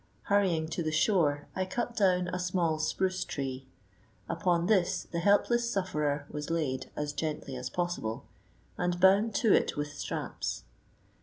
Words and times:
Hurrying 0.23 0.67
to 0.69 0.81
the 0.81 0.91
shore 0.91 1.45
I 1.55 1.63
cut 1.63 1.95
down 1.95 2.27
a 2.29 2.39
small 2.39 2.79
spruce 2.79 3.23
tree. 3.23 3.67
Upon 4.27 4.65
this 4.65 5.03
the 5.03 5.19
helpless 5.19 5.69
sufferer 5.69 6.25
was 6.31 6.49
laid 6.49 6.89
as 6.95 7.13
gently 7.13 7.55
as 7.55 7.69
possible, 7.69 8.25
and 8.79 8.99
bound 8.99 9.35
to 9.35 9.53
it 9.53 9.77
with 9.77 9.93
straps. 9.93 10.63